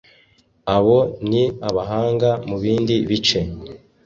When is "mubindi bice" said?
2.47-3.39